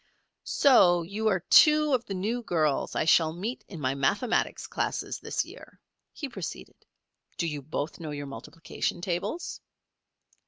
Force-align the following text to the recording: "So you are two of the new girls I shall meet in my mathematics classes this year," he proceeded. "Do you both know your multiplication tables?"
"So 0.47 1.03
you 1.03 1.27
are 1.27 1.41
two 1.41 1.93
of 1.93 2.05
the 2.05 2.15
new 2.15 2.41
girls 2.41 2.95
I 2.95 3.05
shall 3.05 3.33
meet 3.33 3.63
in 3.67 3.79
my 3.79 3.93
mathematics 3.93 4.65
classes 4.65 5.19
this 5.19 5.45
year," 5.45 5.79
he 6.11 6.27
proceeded. 6.27 6.87
"Do 7.37 7.45
you 7.45 7.61
both 7.61 7.99
know 7.99 8.09
your 8.09 8.25
multiplication 8.25 9.01
tables?" 9.01 9.61